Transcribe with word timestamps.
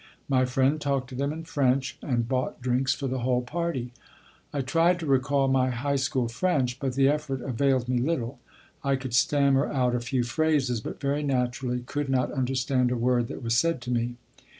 My 0.27 0.45
friend 0.45 0.81
talked 0.81 1.09
to 1.09 1.15
them 1.15 1.31
in 1.31 1.43
French 1.43 1.99
and 2.01 2.27
bought 2.27 2.59
drinks 2.59 2.95
for 2.95 3.05
the 3.05 3.19
whole 3.19 3.43
party. 3.43 3.93
I 4.51 4.61
tried 4.61 4.97
to 4.99 5.05
recall 5.05 5.47
my 5.47 5.69
high 5.69 5.97
school 5.97 6.27
French, 6.27 6.79
but 6.79 6.95
the 6.95 7.07
effort 7.07 7.39
availed 7.41 7.87
me 7.87 7.99
little. 7.99 8.39
I 8.83 8.95
could 8.95 9.13
stammer 9.13 9.67
out 9.71 9.93
a 9.93 9.99
few 9.99 10.23
phrases, 10.23 10.81
but, 10.81 10.99
very 10.99 11.21
naturally, 11.21 11.81
could 11.81 12.09
not 12.09 12.31
understand 12.31 12.89
a 12.89 12.97
word 12.97 13.27
that 13.27 13.43
was 13.43 13.55
said 13.55 13.79
to 13.83 13.91
me. 13.91 14.15